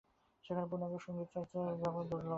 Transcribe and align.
সেখানে 0.45 0.67
পূর্ণাঙ্গ 0.69 0.95
সঙ্গীতযন্ত্রের 1.05 1.49
ব্যবহারও 1.73 2.09
দুর্লভ। 2.09 2.29